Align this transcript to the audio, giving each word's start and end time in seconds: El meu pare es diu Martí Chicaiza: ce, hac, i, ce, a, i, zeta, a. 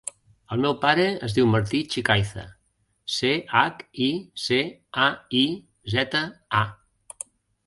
El 0.53 0.61
meu 0.61 0.71
pare 0.85 1.03
es 1.27 1.35
diu 1.37 1.49
Martí 1.55 1.81
Chicaiza: 1.95 2.45
ce, 3.17 3.35
hac, 3.61 3.85
i, 4.07 4.09
ce, 4.47 4.61
a, 5.05 5.11
i, 5.43 5.45
zeta, 5.97 6.25
a. 6.63 6.67